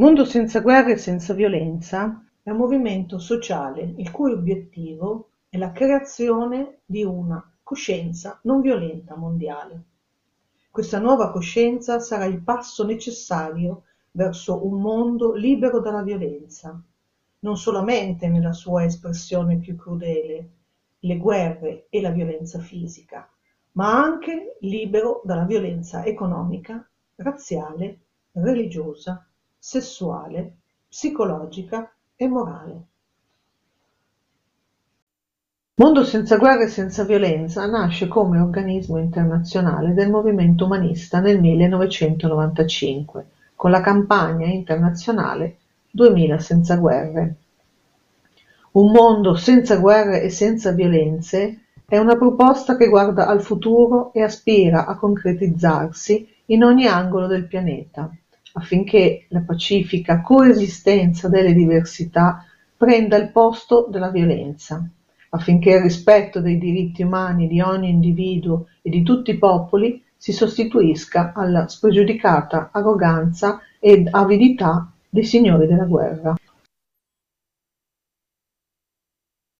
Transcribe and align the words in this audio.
Mondo 0.00 0.24
senza 0.24 0.60
guerra 0.60 0.92
e 0.92 0.96
senza 0.96 1.34
violenza 1.34 2.24
è 2.42 2.48
un 2.48 2.56
movimento 2.56 3.18
sociale 3.18 3.82
il 3.98 4.10
cui 4.10 4.32
obiettivo 4.32 5.28
è 5.50 5.58
la 5.58 5.72
creazione 5.72 6.78
di 6.86 7.04
una 7.04 7.46
coscienza 7.62 8.40
non 8.44 8.62
violenta 8.62 9.14
mondiale. 9.14 9.82
Questa 10.70 10.98
nuova 10.98 11.30
coscienza 11.30 12.00
sarà 12.00 12.24
il 12.24 12.40
passo 12.40 12.86
necessario 12.86 13.82
verso 14.12 14.66
un 14.66 14.80
mondo 14.80 15.34
libero 15.34 15.80
dalla 15.80 16.02
violenza, 16.02 16.80
non 17.40 17.58
solamente 17.58 18.26
nella 18.26 18.54
sua 18.54 18.84
espressione 18.84 19.58
più 19.58 19.76
crudele, 19.76 20.50
le 21.00 21.16
guerre 21.18 21.88
e 21.90 22.00
la 22.00 22.10
violenza 22.10 22.58
fisica, 22.58 23.28
ma 23.72 24.02
anche 24.02 24.56
libero 24.60 25.20
dalla 25.24 25.44
violenza 25.44 26.06
economica, 26.06 26.88
razziale, 27.16 27.98
religiosa 28.32 29.26
sessuale, 29.62 30.54
psicologica 30.88 31.92
e 32.16 32.26
morale. 32.26 32.80
Mondo 35.74 36.02
senza 36.02 36.38
guerra 36.38 36.64
e 36.64 36.68
senza 36.68 37.04
violenza 37.04 37.66
nasce 37.66 38.08
come 38.08 38.40
organismo 38.40 38.98
internazionale 38.98 39.92
del 39.92 40.10
movimento 40.10 40.64
umanista 40.64 41.20
nel 41.20 41.38
1995 41.40 43.26
con 43.54 43.70
la 43.70 43.82
campagna 43.82 44.46
internazionale 44.46 45.58
2000 45.90 46.38
senza 46.38 46.76
guerre. 46.76 47.34
Un 48.72 48.90
mondo 48.90 49.34
senza 49.34 49.76
guerre 49.76 50.22
e 50.22 50.30
senza 50.30 50.72
violenze 50.72 51.64
è 51.84 51.98
una 51.98 52.16
proposta 52.16 52.76
che 52.76 52.88
guarda 52.88 53.26
al 53.26 53.42
futuro 53.42 54.10
e 54.14 54.22
aspira 54.22 54.86
a 54.86 54.96
concretizzarsi 54.96 56.26
in 56.46 56.64
ogni 56.64 56.86
angolo 56.86 57.26
del 57.26 57.46
pianeta 57.46 58.10
affinché 58.52 59.26
la 59.28 59.40
pacifica 59.40 60.20
coesistenza 60.20 61.28
delle 61.28 61.52
diversità 61.52 62.44
prenda 62.76 63.16
il 63.16 63.30
posto 63.30 63.88
della 63.90 64.08
violenza, 64.08 64.82
affinché 65.30 65.72
il 65.72 65.82
rispetto 65.82 66.40
dei 66.40 66.58
diritti 66.58 67.02
umani 67.02 67.46
di 67.46 67.60
ogni 67.60 67.90
individuo 67.90 68.66
e 68.82 68.90
di 68.90 69.02
tutti 69.02 69.32
i 69.32 69.38
popoli 69.38 70.02
si 70.16 70.32
sostituisca 70.32 71.32
alla 71.34 71.68
spregiudicata 71.68 72.70
arroganza 72.72 73.60
ed 73.78 74.08
avidità 74.10 74.90
dei 75.08 75.24
signori 75.24 75.66
della 75.66 75.84
guerra. 75.84 76.34